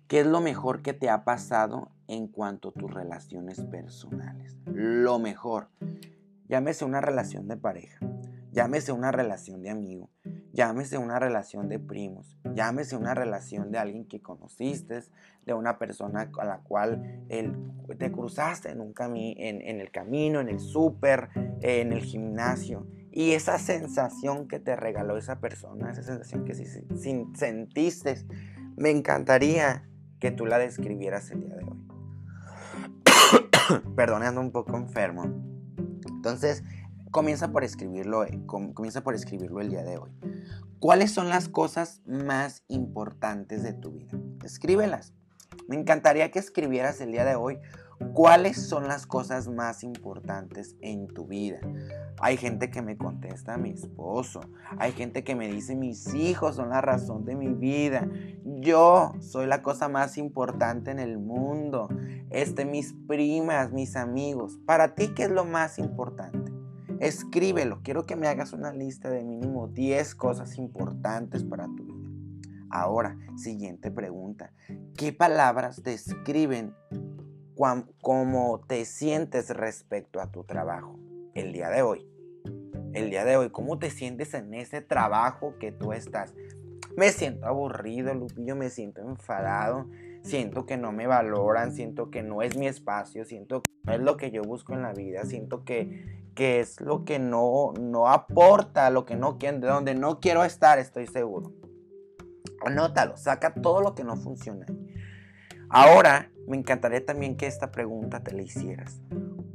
¿Qué 0.08 0.22
es 0.22 0.26
lo 0.26 0.42
mejor 0.42 0.82
que 0.82 0.94
te 0.94 1.12
ha 1.12 1.24
pasado 1.26 1.92
en 2.08 2.28
cuanto 2.28 2.70
a 2.70 2.72
tus 2.72 2.92
relaciones 2.92 3.62
personales? 3.62 4.58
Lo 4.66 5.20
mejor. 5.20 5.70
Llámese 6.50 6.84
una 6.84 7.00
relación 7.00 7.48
de 7.48 7.58
pareja, 7.58 8.00
llámese 8.52 8.94
una 8.94 9.12
relación 9.12 9.62
de 9.62 9.70
amigo, 9.70 10.10
Llámese 10.56 10.98
una 10.98 11.20
relación 11.20 11.68
de 11.68 11.80
primos, 11.80 12.38
llámese 12.54 12.96
una 12.96 13.14
relación 13.14 13.72
de 13.72 13.78
alguien 13.78 14.06
que 14.06 14.22
conociste, 14.22 15.02
de 15.46 15.54
una 15.54 15.78
persona 15.78 16.32
a 16.40 16.46
la 16.46 16.60
cual 16.60 17.26
te 17.98 18.10
cruzaste 18.10 18.70
en, 18.72 18.80
un 18.80 18.94
en, 18.98 19.82
el 19.82 19.92
camino, 19.92 20.40
en 20.40 20.48
el 20.48 20.62
súper, 20.62 21.28
en 21.60 21.92
el 21.92 22.00
gimnasio. 22.00 22.88
Y 23.12 23.32
esa 23.32 23.60
sensación 23.60 24.48
que 24.48 24.60
te 24.60 24.78
regaló 24.78 25.18
esa 25.18 25.42
persona, 25.42 25.92
esa 25.92 26.04
sensación 26.04 26.46
que 26.46 26.54
si, 26.54 26.66
sentiste, 27.34 28.16
me 28.78 28.92
encantaría 28.92 29.90
que 30.22 30.32
tú 30.32 30.46
la 30.46 30.58
describieras 30.58 31.32
el 31.32 31.42
día 31.42 31.56
de 31.56 31.66
hoy. 31.66 31.86
Perdón, 33.98 34.24
ando 34.24 34.40
un 34.40 34.54
poco 34.54 34.78
enfermo. 34.78 35.26
Entonces, 36.08 36.64
comienza 37.16 37.50
por 37.50 37.64
escribirlo, 37.64 38.26
eh, 38.26 38.42
comienza 38.46 39.02
por 39.02 39.16
escribirlo 39.16 39.62
el 39.62 39.70
día 39.70 39.84
de 39.84 39.98
hoy. 39.98 40.12
¿Cuáles 40.80 41.12
son 41.12 41.30
las 41.30 41.48
cosas 41.48 42.02
más 42.06 42.66
importantes 42.68 43.64
de 43.64 43.72
tu 43.72 43.92
vida? 43.92 44.20
Escríbelas. 44.44 45.14
Me 45.70 45.78
encantaría 45.78 46.30
que 46.30 46.40
escribieras 46.40 47.00
el 47.00 47.14
día 47.14 47.24
de 47.24 47.36
hoy 47.36 47.58
cuáles 48.14 48.68
son 48.68 48.90
las 48.90 49.08
cosas 49.08 49.48
más 49.48 49.82
importantes 49.86 50.76
en 50.82 51.08
tu 51.08 51.26
vida. 51.26 51.62
Hay 52.20 52.36
gente 52.36 52.70
que 52.70 52.82
me 52.82 52.98
contesta 52.98 53.58
mi 53.58 53.70
esposo. 53.70 54.42
Hay 54.78 54.92
gente 54.92 55.24
que 55.24 55.36
me 55.36 55.48
dice 55.48 55.74
mis 55.74 56.14
hijos 56.16 56.58
son 56.58 56.68
la 56.68 56.82
razón 56.82 57.24
de 57.24 57.38
mi 57.38 57.54
vida. 57.54 58.10
Yo 58.44 59.14
soy 59.22 59.48
la 59.48 59.64
cosa 59.64 59.88
más 59.88 60.18
importante 60.18 60.92
en 60.92 61.00
el 61.00 61.18
mundo. 61.18 61.88
Este, 62.30 62.66
mis 62.66 62.94
primas, 63.08 63.72
mis 63.72 63.96
amigos. 63.96 64.60
Para 64.66 64.96
ti, 64.96 65.14
¿qué 65.16 65.24
es 65.24 65.32
lo 65.32 65.46
más 65.46 65.80
importante? 65.80 66.45
Escríbelo. 67.00 67.82
Quiero 67.84 68.06
que 68.06 68.16
me 68.16 68.28
hagas 68.28 68.54
una 68.54 68.72
lista 68.72 69.10
de 69.10 69.24
mínimo 69.24 69.68
10 69.68 70.16
cosas 70.16 70.58
importantes 70.58 71.44
para 71.44 71.66
tu 71.66 71.84
vida. 71.84 72.10
Ahora, 72.70 73.18
siguiente 73.36 73.92
pregunta. 73.92 74.52
¿Qué 74.98 75.14
palabras 75.14 75.84
describen 75.84 76.74
cómo 78.02 78.62
te 78.68 78.86
sientes 78.86 79.50
respecto 79.50 80.20
a 80.20 80.32
tu 80.32 80.44
trabajo 80.44 81.00
el 81.34 81.54
día 81.54 81.70
de 81.70 81.82
hoy? 81.82 82.08
El 82.94 83.10
día 83.10 83.26
de 83.26 83.38
hoy, 83.38 83.50
¿cómo 83.50 83.78
te 83.78 83.90
sientes 83.90 84.34
en 84.34 84.54
ese 84.54 84.82
trabajo 84.82 85.56
que 85.60 85.72
tú 85.72 85.92
estás? 85.92 86.34
Me 86.96 87.10
siento 87.10 87.46
aburrido, 87.46 88.14
Lupillo, 88.14 88.56
me 88.56 88.70
siento 88.70 89.02
enfadado. 89.02 89.90
siento 90.24 90.66
que 90.66 90.76
no 90.78 90.92
me 90.92 91.06
valoran, 91.06 91.72
siento 91.74 92.10
que 92.10 92.24
no 92.24 92.42
es 92.42 92.58
mi 92.58 92.68
espacio, 92.68 93.26
siento 93.26 93.64
que 93.64 93.70
no 93.84 93.94
es 93.94 94.00
lo 94.00 94.18
que 94.18 94.32
yo 94.32 94.42
busco 94.42 94.74
en 94.74 94.82
la 94.82 94.92
vida, 94.92 95.24
siento 95.26 95.64
que, 95.64 96.25
que 96.36 96.60
es 96.60 96.80
lo 96.82 97.06
que 97.06 97.18
no, 97.18 97.74
no 97.80 98.10
aporta, 98.10 98.90
lo 98.90 99.06
que 99.06 99.16
no 99.16 99.38
de 99.40 99.58
donde 99.60 99.96
no 99.96 100.20
quiero 100.20 100.44
estar, 100.44 100.78
estoy 100.78 101.08
seguro. 101.08 101.54
Anótalo, 102.66 103.18
saca 103.18 103.54
todo 103.54 103.82
lo 103.82 103.96
que 103.96 104.04
no 104.04 104.18
funciona. 104.18 104.66
Ahora, 105.70 106.32
me 106.48 106.58
encantaría 106.58 107.04
también 107.06 107.38
que 107.38 107.48
esta 107.48 107.72
pregunta 107.72 108.22
te 108.22 108.34
la 108.34 108.44
hicieras. 108.44 109.02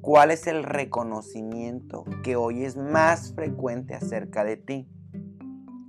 ¿Cuál 0.00 0.30
es 0.30 0.46
el 0.46 0.64
reconocimiento 0.64 2.04
que 2.24 2.36
hoy 2.36 2.64
es 2.64 2.76
más 2.76 3.34
frecuente 3.34 3.94
acerca 3.94 4.44
de 4.44 4.56
ti? 4.56 4.88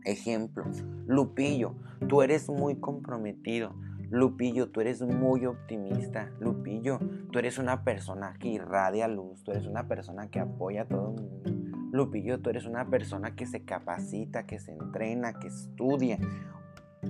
Ejemplo, 0.03 0.65
Lupillo, 1.07 1.75
tú 2.07 2.21
eres 2.21 2.49
muy 2.49 2.79
comprometido. 2.79 3.73
Lupillo, 4.11 4.69
tú 4.69 4.81
eres 4.81 5.01
muy 5.01 5.45
optimista. 5.45 6.29
Lupillo, 6.41 6.99
tú 7.31 7.39
eres 7.39 7.57
una 7.57 7.85
persona 7.85 8.33
que 8.37 8.49
irradia 8.49 9.07
luz. 9.07 9.41
Tú 9.45 9.51
eres 9.51 9.65
una 9.65 9.87
persona 9.87 10.27
que 10.27 10.41
apoya 10.41 10.81
a 10.81 10.85
todo 10.85 11.15
el 11.15 11.23
mundo. 11.23 11.49
Lupillo, 11.93 12.41
tú 12.41 12.49
eres 12.49 12.65
una 12.65 12.89
persona 12.89 13.35
que 13.37 13.45
se 13.45 13.63
capacita, 13.63 14.45
que 14.45 14.59
se 14.59 14.73
entrena, 14.73 15.31
que 15.39 15.47
estudia. 15.47 16.19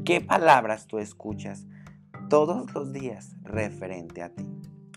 ¿Qué 0.05 0.21
palabras 0.21 0.85
tú 0.85 0.99
escuchas 0.99 1.65
todos 2.29 2.71
los 2.75 2.93
días 2.93 3.35
referente 3.41 4.21
a 4.21 4.29
ti? 4.29 4.47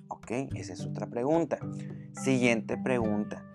¿Ok? 0.09 0.31
Esa 0.57 0.75
es 0.75 0.85
otra 0.85 1.07
pregunta. 1.07 1.59
Siguiente 2.13 2.77
pregunta. 2.77 3.47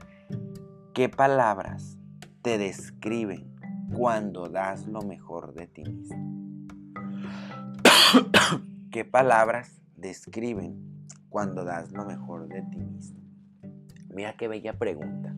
¿Qué 0.95 1.07
palabras 1.07 1.99
te 2.41 2.57
describen 2.57 3.53
cuando 3.95 4.49
das 4.49 4.87
lo 4.87 5.03
mejor 5.03 5.53
de 5.53 5.67
ti 5.67 5.83
mismo? 5.83 6.39
¿Qué 8.91 9.05
palabras 9.05 9.81
describen 9.95 11.07
cuando 11.29 11.63
das 11.63 11.91
lo 11.91 12.05
mejor 12.05 12.47
de 12.47 12.61
ti 12.63 12.77
mismo? 12.77 13.19
Mira 14.09 14.35
qué 14.37 14.47
bella 14.47 14.73
pregunta. 14.73 15.35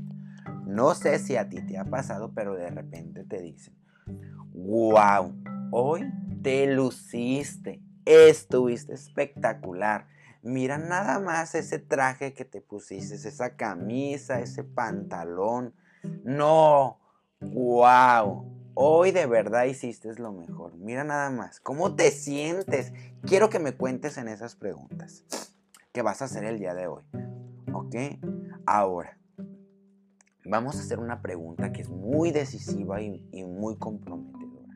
No 0.65 0.95
sé 0.95 1.19
si 1.19 1.35
a 1.35 1.49
ti 1.49 1.61
te 1.61 1.77
ha 1.77 1.85
pasado, 1.85 2.31
pero 2.33 2.55
de 2.55 2.69
repente 2.69 3.23
te 3.25 3.41
dicen, 3.41 3.75
wow, 4.53 5.35
hoy 5.71 6.09
te 6.41 6.73
luciste, 6.73 7.81
estuviste 8.05 8.93
espectacular. 8.93 10.07
Mira 10.43 10.77
nada 10.77 11.19
más 11.19 11.53
ese 11.55 11.77
traje 11.79 12.33
que 12.33 12.45
te 12.45 12.61
pusiste, 12.61 13.15
esa 13.15 13.55
camisa, 13.55 14.39
ese 14.39 14.63
pantalón. 14.63 15.73
No, 16.23 16.99
wow, 17.41 18.60
Hoy 18.83 19.11
de 19.11 19.27
verdad 19.27 19.65
hiciste 19.65 20.11
lo 20.15 20.31
mejor. 20.31 20.75
Mira 20.75 21.03
nada 21.03 21.29
más. 21.29 21.59
¿Cómo 21.59 21.93
te 21.93 22.09
sientes? 22.09 22.91
Quiero 23.21 23.51
que 23.51 23.59
me 23.59 23.73
cuentes 23.73 24.17
en 24.17 24.27
esas 24.27 24.55
preguntas 24.55 25.23
que 25.93 26.01
vas 26.01 26.23
a 26.23 26.25
hacer 26.25 26.45
el 26.45 26.57
día 26.57 26.73
de 26.73 26.88
hoy. 26.88 27.03
¿Ok? 27.71 27.95
Ahora, 28.65 29.19
vamos 30.45 30.77
a 30.77 30.79
hacer 30.79 30.97
una 30.97 31.21
pregunta 31.21 31.71
que 31.71 31.83
es 31.83 31.91
muy 31.91 32.31
decisiva 32.31 33.03
y, 33.03 33.23
y 33.31 33.43
muy 33.43 33.77
comprometedora. 33.77 34.75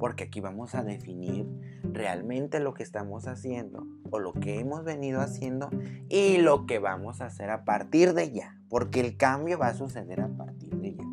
Porque 0.00 0.24
aquí 0.24 0.40
vamos 0.40 0.74
a 0.74 0.82
definir 0.82 1.46
realmente 1.82 2.58
lo 2.58 2.72
que 2.72 2.84
estamos 2.84 3.28
haciendo 3.28 3.86
o 4.10 4.18
lo 4.18 4.32
que 4.32 4.60
hemos 4.60 4.82
venido 4.82 5.20
haciendo 5.20 5.68
y 6.08 6.38
lo 6.38 6.64
que 6.64 6.78
vamos 6.78 7.20
a 7.20 7.26
hacer 7.26 7.50
a 7.50 7.66
partir 7.66 8.14
de 8.14 8.32
ya. 8.32 8.58
Porque 8.70 9.00
el 9.00 9.18
cambio 9.18 9.58
va 9.58 9.66
a 9.66 9.74
suceder 9.74 10.22
a 10.22 10.28
partir 10.28 10.74
de 10.76 10.94
ya. 10.94 11.04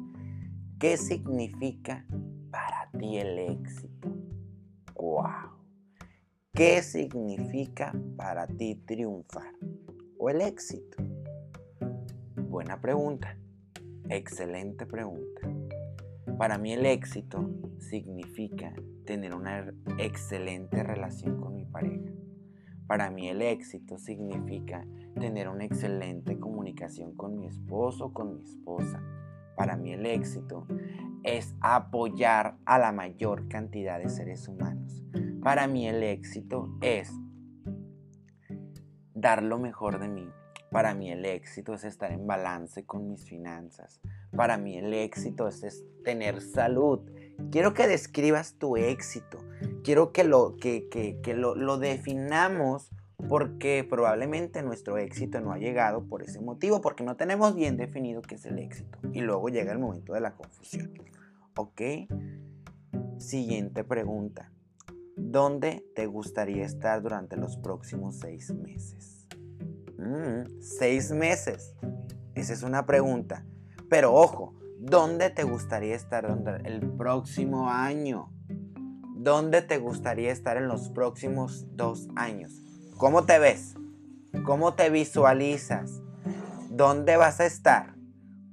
¿Qué 0.80 0.96
significa 0.96 2.06
ti 3.00 3.18
el 3.18 3.40
éxito? 3.40 4.10
¡Wow! 4.96 5.56
¿Qué 6.54 6.82
significa 6.84 7.94
para 8.18 8.46
ti 8.46 8.76
triunfar 8.76 9.54
o 10.18 10.30
el 10.30 10.42
éxito? 10.42 10.98
Buena 12.36 12.82
pregunta. 12.82 13.38
Excelente 14.10 14.86
pregunta. 14.86 15.42
Para 16.38 16.58
mí 16.58 16.74
el 16.74 16.86
éxito 16.86 17.50
significa 17.80 18.74
tener 19.06 19.34
una 19.34 19.74
excelente 19.98 20.84
relación 20.84 21.40
con 21.40 21.56
mi 21.56 21.66
pareja. 21.66 22.12
Para 22.86 23.10
mí 23.10 23.30
el 23.30 23.42
éxito 23.42 23.98
significa 23.98 24.86
tener 25.18 25.48
una 25.48 25.64
excelente 25.64 26.38
comunicación 26.38 27.16
con 27.16 27.40
mi 27.40 27.48
esposo 27.48 28.08
o 28.08 28.14
con 28.14 28.36
mi 28.36 28.44
esposa 28.44 29.02
para 29.60 29.76
mí 29.76 29.92
el 29.92 30.06
éxito 30.06 30.66
es 31.24 31.54
apoyar 31.62 32.58
a 32.66 32.78
la 32.80 32.92
mayor 32.92 33.48
cantidad 33.48 34.00
de 34.00 34.10
seres 34.10 34.48
humanos. 34.48 35.04
Para 35.42 35.68
mí 35.68 35.88
el 35.88 36.04
éxito 36.04 36.78
es 36.82 37.12
dar 39.14 39.44
lo 39.44 39.60
mejor 39.60 40.00
de 40.00 40.08
mí. 40.08 40.30
Para 40.72 40.94
mí 40.94 41.12
el 41.12 41.26
éxito 41.26 41.74
es 41.74 41.84
estar 41.84 42.12
en 42.12 42.28
balance 42.28 42.86
con 42.86 43.08
mis 43.08 43.26
finanzas. 43.26 44.00
Para 44.36 44.58
mí 44.58 44.78
el 44.78 44.94
éxito 44.94 45.48
es, 45.48 45.84
tener 46.04 46.42
salud. 46.42 47.00
Quiero 47.52 47.74
que 47.74 47.88
describas 47.88 48.54
tu 48.60 48.78
éxito. 48.78 49.40
Quiero 49.84 50.12
que 50.12 50.24
lo, 50.24 50.58
que, 50.58 50.88
que 50.90 51.34
lo, 51.34 51.78
definamos 51.78 52.92
porque 53.28 53.86
probablemente 53.88 54.62
nuestro 54.62 54.98
éxito 54.98 55.42
no 55.42 55.52
ha 55.52 55.58
llegado 55.58 56.06
por 56.06 56.24
ese 56.24 56.40
motivo, 56.40 56.82
porque 56.82 57.04
no 57.04 57.18
tenemos 57.18 57.56
bien 57.56 57.76
definido 57.76 58.22
qué 58.22 58.36
es 58.36 58.46
el 58.46 58.60
éxito. 58.60 58.98
Y 59.12 59.22
luego 59.22 59.50
llega 59.50 59.72
el 59.72 59.80
momento 59.80 60.14
de 60.14 60.22
la 60.22 60.36
confusión. 60.36 60.94
¿Ok? 61.56 61.82
Siguiente 63.18 63.84
pregunta. 63.84 64.52
¿Dónde 65.18 65.86
te 65.96 66.06
gustaría 66.06 66.64
estar 66.64 67.02
durante 67.02 67.36
los 67.36 67.58
próximos 67.58 68.18
seis 68.20 68.54
meses? 68.54 69.28
Mm, 69.98 70.62
seis 70.62 71.12
meses. 71.12 71.76
Esa 72.36 72.54
es 72.54 72.64
una 72.64 72.86
pregunta. 72.86 73.46
Pero 73.90 74.14
ojo, 74.14 74.54
¿dónde 74.80 75.30
te 75.30 75.44
gustaría 75.44 75.96
estar 75.96 76.26
el 76.64 76.90
próximo 76.92 77.70
año? 77.70 78.32
¿Dónde 79.18 79.62
te 79.62 79.78
gustaría 79.78 80.32
estar 80.32 80.56
en 80.56 80.70
los 80.70 80.90
próximos 80.90 81.68
dos 81.76 82.08
años? 82.16 82.64
¿Cómo 83.00 83.24
te 83.24 83.40
ves? 83.40 83.76
¿Cómo 84.44 84.74
te 84.74 84.90
visualizas? 84.90 86.02
¿Dónde 86.70 87.16
vas 87.16 87.40
a 87.40 87.46
estar? 87.46 87.96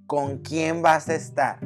¿Con 0.07 0.39
quién 0.39 0.83
vas 0.83 1.09
a 1.09 1.17
estar? 1.17 1.59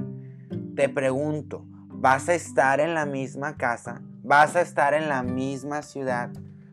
Te 0.77 0.89
pregunto, 0.89 1.67
¿vas 1.89 2.31
a 2.31 2.35
estar 2.35 2.81
en 2.81 2.95
la 2.95 3.05
misma 3.05 3.59
casa? 3.59 4.01
¿Vas 4.23 4.57
a 4.57 4.63
estar 4.63 4.95
en 4.95 5.11
la 5.11 5.23
misma 5.23 5.83
ciudad? 5.83 6.31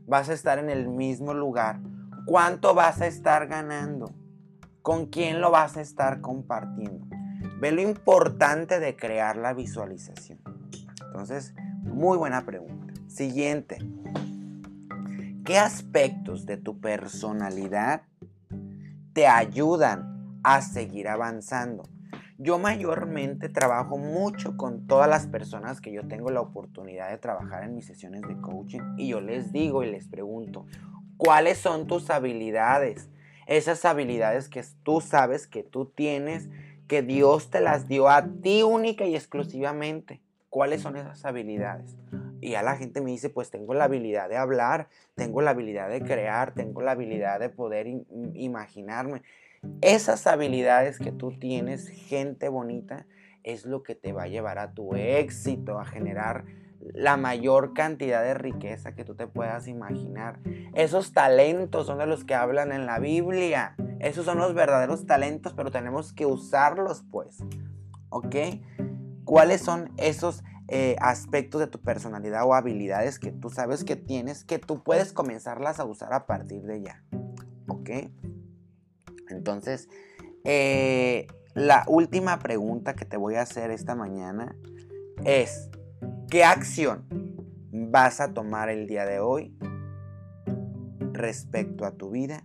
¿Vas 0.08 0.30
a 0.30 0.34
estar 0.34 0.60
en 0.60 0.70
el 0.70 0.88
mismo 0.88 1.34
lugar? 1.34 1.82
¿Cuánto 2.26 2.74
vas 2.74 3.02
a 3.02 3.08
estar 3.08 3.46
ganando? 3.48 4.16
¿Con 4.82 5.08
quién 5.08 5.42
lo 5.42 5.52
vas 5.52 5.76
a 5.76 5.82
estar 5.82 6.22
compartiendo? 6.22 7.06
Ve 7.60 7.74
lo 7.74 7.82
importante 7.82 8.80
de 8.80 8.96
crear 8.96 9.36
la 9.36 9.54
visualización. 9.54 10.40
Entonces, 11.06 11.54
muy 11.84 12.18
buena 12.18 12.46
pregunta. 12.46 12.94
Siguiente. 13.10 13.80
¿Qué 15.48 15.58
aspectos 15.58 16.46
de 16.46 16.58
tu 16.58 16.82
personalidad 16.82 18.02
te 19.14 19.28
ayudan 19.28 20.42
a 20.44 20.62
seguir 20.62 21.08
avanzando? 21.08 21.84
Yo 22.38 22.60
mayormente 22.60 23.48
trabajo 23.48 23.98
mucho 23.98 24.58
con 24.58 24.88
todas 24.88 25.08
las 25.10 25.26
personas 25.26 25.80
que 25.80 25.94
yo 25.94 26.06
tengo 26.06 26.32
la 26.32 26.42
oportunidad 26.42 27.12
de 27.12 27.18
trabajar 27.18 27.64
en 27.64 27.76
mis 27.76 27.86
sesiones 27.86 28.24
de 28.24 28.36
coaching 28.42 28.82
y 28.98 29.08
yo 29.08 29.22
les 29.22 29.54
digo 29.54 29.84
y 29.86 29.90
les 29.90 30.10
pregunto, 30.10 30.66
¿cuáles 31.16 31.60
son 31.60 31.88
tus 31.88 32.10
habilidades? 32.10 33.10
Esas 33.46 33.86
habilidades 33.86 34.50
que 34.50 34.66
tú 34.84 35.00
sabes 35.00 35.48
que 35.48 35.64
tú 35.64 35.86
tienes, 35.86 36.50
que 36.90 37.04
Dios 37.04 37.50
te 37.50 37.62
las 37.62 37.88
dio 37.88 38.10
a 38.10 38.28
ti 38.42 38.64
única 38.64 39.06
y 39.06 39.16
exclusivamente. 39.16 40.22
¿Cuáles 40.50 40.82
son 40.82 40.98
esas 40.98 41.24
habilidades? 41.24 41.96
Y 42.42 42.56
a 42.56 42.62
la 42.62 42.76
gente 42.76 43.02
me 43.02 43.12
dice, 43.12 43.30
pues 43.30 43.50
tengo 43.50 43.74
la 43.74 43.86
habilidad 43.86 44.30
de 44.30 44.38
hablar, 44.38 44.90
tengo 45.16 45.42
la 45.42 45.52
habilidad 45.52 45.90
de 45.90 46.02
crear, 46.02 46.54
tengo 46.54 46.82
la 46.82 46.92
habilidad 46.92 47.40
de 47.40 47.50
poder 47.50 47.88
imaginarme. 48.34 49.24
Esas 49.82 50.28
habilidades 50.28 51.00
que 51.00 51.12
tú 51.12 51.38
tienes, 51.38 51.90
gente 51.90 52.50
bonita, 52.50 53.08
es 53.44 53.66
lo 53.66 53.82
que 53.82 53.96
te 53.96 54.14
va 54.14 54.24
a 54.24 54.28
llevar 54.28 54.60
a 54.60 54.74
tu 54.74 54.96
éxito, 54.96 55.80
a 55.80 55.86
generar 55.86 56.46
la 56.94 57.18
mayor 57.18 57.74
cantidad 57.74 58.24
de 58.24 58.34
riqueza 58.34 58.94
que 58.94 59.04
tú 59.04 59.16
te 59.16 59.28
puedas 59.28 59.68
imaginar. 59.68 60.40
Esos 60.74 61.14
talentos 61.14 61.88
son 61.88 61.98
de 61.98 62.06
los 62.06 62.24
que 62.24 62.36
hablan 62.36 62.72
en 62.72 62.86
la 62.86 63.00
Biblia. 63.00 63.76
Esos 64.00 64.26
son 64.26 64.38
los 64.38 64.54
verdaderos 64.54 65.06
talentos, 65.06 65.54
pero 65.54 65.72
tenemos 65.72 66.14
que 66.14 66.26
usarlos, 66.26 67.04
pues. 67.12 67.44
¿Ok? 68.10 68.36
¿Cuáles 69.26 69.62
son 69.62 69.92
esos 69.98 70.44
eh, 70.68 70.96
aspectos 71.00 71.62
de 71.62 71.68
tu 71.68 71.80
personalidad 71.80 72.46
o 72.46 72.54
habilidades 72.54 73.20
que 73.20 73.32
tú 73.32 73.50
sabes 73.50 73.84
que 73.84 73.96
tienes, 73.96 74.44
que 74.44 74.60
tú 74.60 74.84
puedes 74.84 75.14
comenzarlas 75.14 75.80
a 75.80 75.86
usar 75.86 76.14
a 76.14 76.26
partir 76.26 76.64
de 76.64 76.82
ya. 76.82 77.04
¿Ok? 77.68 77.90
Entonces, 79.30 79.90
eh, 80.44 81.28
la 81.54 81.84
última 81.88 82.40
pregunta 82.40 82.96
que 82.96 83.06
te 83.06 83.18
voy 83.18 83.36
a 83.36 83.42
hacer 83.42 83.72
esta 83.72 83.96
mañana 83.96 84.56
es, 85.24 85.70
¿qué 86.30 86.44
acción 86.44 87.06
vas 87.72 88.22
a 88.22 88.34
tomar 88.34 88.70
el 88.70 88.88
día 88.88 89.06
de 89.06 89.20
hoy 89.20 89.56
respecto 91.14 91.86
a 91.86 91.92
tu 91.92 92.12
vida 92.12 92.44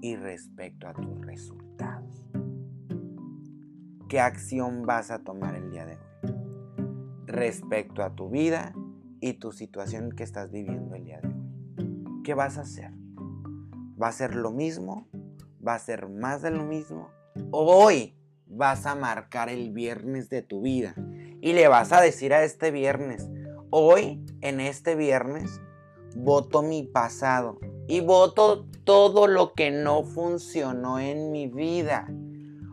y 0.00 0.16
respecto 0.16 0.88
a 0.88 0.94
tus 0.94 1.20
resultados. 1.26 2.26
¿Qué 4.08 4.20
acción 4.20 4.86
vas 4.86 5.10
a 5.10 5.18
tomar 5.18 5.56
el 5.56 5.70
día 5.70 5.84
de 5.84 5.94
hoy? 5.94 6.15
Respecto 7.26 8.02
a 8.02 8.14
tu 8.14 8.30
vida 8.30 8.72
y 9.20 9.34
tu 9.34 9.52
situación 9.52 10.12
que 10.12 10.22
estás 10.22 10.50
viviendo 10.52 10.94
el 10.94 11.04
día 11.04 11.20
de 11.20 11.28
hoy. 11.28 12.22
¿Qué 12.22 12.34
vas 12.34 12.56
a 12.56 12.62
hacer? 12.62 12.92
¿Va 14.00 14.08
a 14.08 14.12
ser 14.12 14.36
lo 14.36 14.52
mismo? 14.52 15.08
¿Va 15.66 15.74
a 15.74 15.78
ser 15.78 16.08
más 16.08 16.42
de 16.42 16.50
lo 16.52 16.64
mismo? 16.64 17.10
Hoy 17.50 18.16
vas 18.46 18.86
a 18.86 18.94
marcar 18.94 19.48
el 19.48 19.72
viernes 19.72 20.30
de 20.30 20.42
tu 20.42 20.62
vida 20.62 20.94
y 21.40 21.52
le 21.52 21.68
vas 21.68 21.92
a 21.92 22.00
decir 22.00 22.32
a 22.32 22.44
este 22.44 22.70
viernes, 22.70 23.28
hoy 23.70 24.24
en 24.40 24.60
este 24.60 24.94
viernes 24.94 25.60
voto 26.16 26.62
mi 26.62 26.84
pasado 26.84 27.58
y 27.88 28.00
voto 28.00 28.66
todo 28.84 29.26
lo 29.26 29.52
que 29.52 29.70
no 29.70 30.04
funcionó 30.04 30.98
en 30.98 31.30
mi 31.30 31.48
vida. 31.48 32.06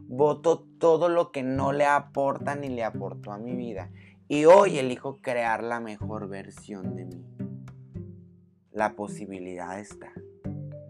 Voto 0.08 0.68
todo 0.78 1.10
lo 1.10 1.32
que 1.32 1.42
no 1.42 1.72
le 1.72 1.86
aporta 1.86 2.56
ni 2.56 2.70
le 2.70 2.84
aportó 2.84 3.32
a 3.32 3.38
mi 3.38 3.56
vida. 3.56 3.90
Y 4.28 4.46
hoy 4.46 4.80
elijo 4.80 5.20
crear 5.22 5.64
la 5.64 5.80
mejor 5.80 6.30
versión 6.30 6.96
de 6.96 7.06
mí. 7.06 7.26
La 8.72 8.96
posibilidad 8.96 9.80
está. 9.80 10.12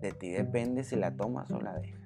De 0.01 0.11
ti 0.11 0.29
depende 0.31 0.83
si 0.83 0.95
la 0.95 1.15
tomas 1.15 1.49
o 1.51 1.59
la 1.59 1.73
dejas. 1.73 1.99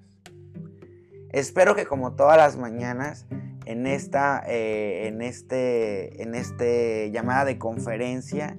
Espero 1.32 1.76
que 1.76 1.86
como 1.86 2.16
todas 2.16 2.38
las 2.38 2.58
mañanas 2.58 3.28
en 3.66 3.86
esta 3.86 4.42
eh, 4.48 5.08
en 5.08 5.22
este, 5.22 6.24
en 6.24 6.36
este 6.36 7.12
llamada 7.12 7.44
de 7.44 7.58
conferencia 7.58 8.58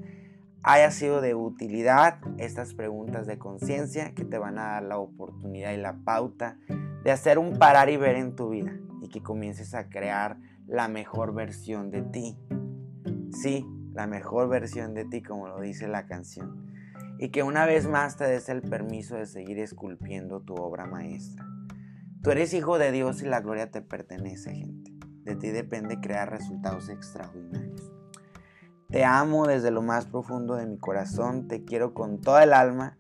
haya 0.63 0.91
sido 0.91 1.23
de 1.23 1.35
utilidad 1.35 2.19
estas 2.37 2.75
preguntas 2.75 3.27
de 3.27 3.39
conciencia 3.39 4.15
que 4.15 4.27
te 4.27 4.37
van 4.37 4.59
a 4.59 4.73
dar 4.73 4.83
la 4.83 4.99
oportunidad 4.99 5.73
y 5.73 5.79
la 5.79 5.97
pauta 6.05 6.59
de 7.05 7.11
hacer 7.11 7.39
un 7.39 7.59
parar 7.59 7.89
y 7.89 7.97
ver 7.97 8.17
en 8.17 8.37
tu 8.37 8.51
vida 8.51 8.77
y 9.01 9.09
que 9.09 9.23
comiences 9.23 9.75
a 9.75 9.89
crear 9.89 10.37
la 10.69 10.87
mejor 10.87 11.35
versión 11.35 11.91
de 11.91 12.03
ti. 12.03 12.39
Sí, 13.33 13.67
la 13.95 14.07
mejor 14.07 14.49
versión 14.49 14.95
de 14.95 15.07
ti 15.07 15.23
como 15.23 15.49
lo 15.49 15.61
dice 15.61 15.89
la 15.89 16.07
canción. 16.07 16.67
Y 17.19 17.31
que 17.31 17.43
una 17.43 17.65
vez 17.65 17.89
más 17.89 18.17
te 18.17 18.25
des 18.25 18.49
el 18.49 18.63
permiso 18.63 19.17
de 19.17 19.27
seguir 19.27 19.59
esculpiendo 19.59 20.41
tu 20.41 20.55
obra 20.55 20.87
maestra. 20.87 21.45
Tú 22.23 22.31
eres 22.31 22.53
hijo 22.53 22.79
de 22.79 22.93
Dios 22.93 23.23
y 23.23 23.27
la 23.27 23.41
gloria 23.41 23.71
te 23.71 23.81
pertenece, 23.81 24.55
gente. 24.55 24.93
De 25.25 25.35
ti 25.37 25.49
depende 25.49 26.01
crear 26.01 26.31
resultados 26.31 26.91
extraordinarios. 26.91 27.91
Te 28.91 29.05
amo 29.05 29.47
desde 29.47 29.71
lo 29.71 29.83
más 29.83 30.07
profundo 30.07 30.55
de 30.55 30.67
mi 30.67 30.79
corazón, 30.79 31.49
te 31.49 31.65
quiero 31.65 31.93
con 31.93 32.21
toda 32.21 32.45
el 32.45 32.53
alma 32.53 32.97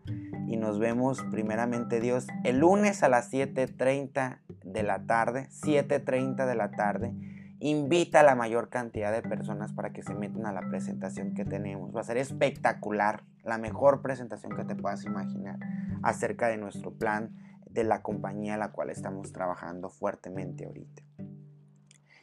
y 0.46 0.56
nos 0.56 0.78
vemos 0.78 1.24
primeramente 1.30 2.00
Dios 2.00 2.26
el 2.44 2.58
lunes 2.58 3.02
a 3.02 3.08
las 3.08 3.32
7.30 3.32 4.40
de 4.64 4.82
la 4.82 5.06
tarde, 5.06 5.48
7.30 5.50 6.46
de 6.46 6.54
la 6.54 6.70
tarde. 6.70 7.14
Invita 7.60 8.20
a 8.20 8.22
la 8.22 8.34
mayor 8.34 8.68
cantidad 8.68 9.12
de 9.12 9.22
personas 9.22 9.72
para 9.72 9.92
que 9.92 10.02
se 10.02 10.14
metan 10.14 10.46
a 10.46 10.52
la 10.52 10.68
presentación 10.68 11.34
que 11.34 11.44
tenemos. 11.44 11.94
Va 11.94 12.00
a 12.00 12.04
ser 12.04 12.16
espectacular, 12.16 13.24
la 13.42 13.58
mejor 13.58 14.02
presentación 14.02 14.54
que 14.54 14.64
te 14.64 14.76
puedas 14.76 15.04
imaginar 15.04 15.58
acerca 16.02 16.48
de 16.48 16.56
nuestro 16.56 16.92
plan 16.92 17.34
de 17.70 17.84
la 17.84 18.02
compañía 18.02 18.54
a 18.54 18.58
la 18.58 18.72
cual 18.72 18.90
estamos 18.90 19.32
trabajando 19.32 19.90
fuertemente 19.90 20.66
ahorita. 20.66 21.02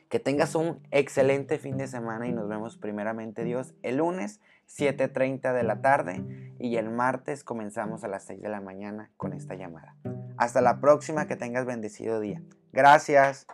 Que 0.09 0.19
tengas 0.19 0.55
un 0.55 0.79
excelente 0.91 1.57
fin 1.57 1.77
de 1.77 1.87
semana 1.87 2.27
y 2.27 2.31
nos 2.31 2.47
vemos 2.47 2.77
primeramente 2.77 3.43
Dios 3.43 3.75
el 3.81 3.97
lunes 3.97 4.39
7.30 4.67 5.53
de 5.53 5.63
la 5.63 5.81
tarde 5.81 6.55
y 6.59 6.77
el 6.77 6.89
martes 6.89 7.43
comenzamos 7.43 8.03
a 8.03 8.07
las 8.07 8.23
6 8.23 8.41
de 8.41 8.49
la 8.49 8.61
mañana 8.61 9.11
con 9.17 9.33
esta 9.33 9.55
llamada. 9.55 9.95
Hasta 10.37 10.61
la 10.61 10.79
próxima, 10.79 11.27
que 11.27 11.35
tengas 11.35 11.65
bendecido 11.65 12.19
día. 12.19 12.41
Gracias. 12.71 13.47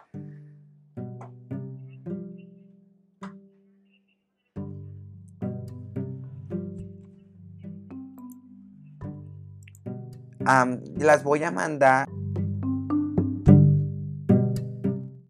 Las 10.98 11.24
voy 11.24 11.44
a 11.44 11.52
mandar 11.52 12.08